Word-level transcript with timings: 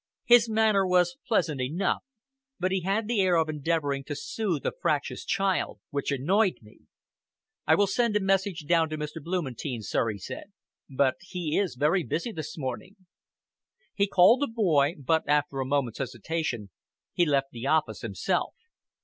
His 0.25 0.49
manner 0.49 0.87
was 0.87 1.17
pleasant 1.27 1.61
enough, 1.61 2.01
but 2.59 2.71
he 2.71 2.81
had 2.81 3.07
the 3.07 3.21
air 3.21 3.35
of 3.35 3.47
endeavoring 3.47 4.03
to 4.05 4.15
soothe 4.15 4.65
a 4.65 4.71
fractious 4.81 5.23
child 5.23 5.79
which 5.91 6.11
annoyed 6.11 6.55
me. 6.63 6.79
"I 7.67 7.75
will 7.75 7.85
send 7.85 8.15
a 8.15 8.19
message 8.19 8.65
down 8.65 8.89
to 8.89 8.97
Mr. 8.97 9.21
Blumentein, 9.23 9.83
sir," 9.83 10.09
he 10.09 10.17
said, 10.17 10.53
"but 10.89 11.17
he 11.21 11.55
is 11.55 11.75
very 11.75 12.01
busy 12.01 12.31
this 12.31 12.57
morning." 12.57 12.95
He 13.93 14.07
called 14.07 14.41
a 14.41 14.47
boy, 14.47 14.95
but, 14.97 15.21
after 15.27 15.59
a 15.59 15.67
moment's 15.67 15.99
hesitation, 15.99 16.71
he 17.13 17.23
left 17.23 17.51
the 17.51 17.67
office 17.67 18.01
himself. 18.01 18.55